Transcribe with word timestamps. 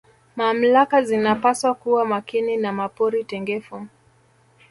mamlaka 0.35 1.01
zinapaswa 1.01 1.73
kuwa 1.75 2.05
Makini 2.05 2.57
na 2.57 2.71
mapori 2.73 3.23
tengefu 3.23 3.87